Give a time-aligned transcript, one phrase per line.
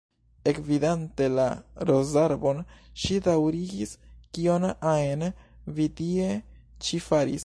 [0.51, 1.43] Ekvidante la
[1.89, 2.61] rozarbon,
[3.01, 3.93] ŝi daŭrigis:
[4.37, 5.27] "Kion ajn
[5.79, 6.31] vi tie
[6.87, 7.39] ĉi faris?"